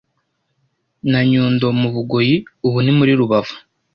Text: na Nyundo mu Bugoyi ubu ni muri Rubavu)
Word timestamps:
na 1.11 1.19
Nyundo 1.29 1.67
mu 1.79 1.87
Bugoyi 1.93 2.35
ubu 2.67 2.77
ni 2.83 2.91
muri 2.97 3.11
Rubavu) 3.19 3.55